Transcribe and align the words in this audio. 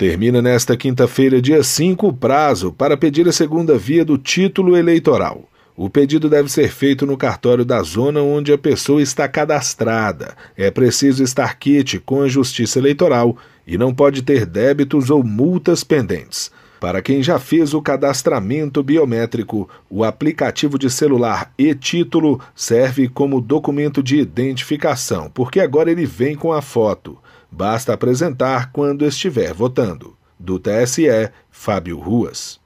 Termina 0.00 0.40
nesta 0.40 0.78
quinta-feira, 0.78 1.42
dia 1.42 1.62
5, 1.62 2.08
o 2.08 2.10
prazo 2.10 2.72
para 2.72 2.96
pedir 2.96 3.28
a 3.28 3.32
segunda 3.32 3.76
via 3.76 4.02
do 4.02 4.16
título 4.16 4.74
eleitoral. 4.74 5.46
O 5.76 5.90
pedido 5.90 6.26
deve 6.26 6.50
ser 6.50 6.70
feito 6.70 7.04
no 7.04 7.18
cartório 7.18 7.66
da 7.66 7.82
zona 7.82 8.22
onde 8.22 8.50
a 8.50 8.56
pessoa 8.56 9.02
está 9.02 9.28
cadastrada. 9.28 10.34
É 10.56 10.70
preciso 10.70 11.22
estar 11.22 11.58
quite 11.58 11.98
com 11.98 12.22
a 12.22 12.28
Justiça 12.28 12.78
Eleitoral 12.78 13.36
e 13.66 13.76
não 13.76 13.92
pode 13.92 14.22
ter 14.22 14.46
débitos 14.46 15.10
ou 15.10 15.22
multas 15.22 15.84
pendentes. 15.84 16.50
Para 16.80 17.02
quem 17.02 17.22
já 17.22 17.38
fez 17.38 17.74
o 17.74 17.82
cadastramento 17.82 18.82
biométrico, 18.82 19.68
o 19.90 20.02
aplicativo 20.02 20.78
de 20.78 20.88
celular 20.88 21.52
e-título 21.58 22.40
serve 22.54 23.06
como 23.06 23.40
documento 23.40 24.02
de 24.02 24.16
identificação, 24.16 25.30
porque 25.30 25.60
agora 25.60 25.90
ele 25.90 26.06
vem 26.06 26.34
com 26.34 26.54
a 26.54 26.62
foto. 26.62 27.18
Basta 27.50 27.92
apresentar 27.92 28.72
quando 28.72 29.04
estiver 29.04 29.52
votando. 29.52 30.16
Do 30.38 30.58
TSE, 30.58 31.30
Fábio 31.50 31.98
Ruas. 31.98 32.59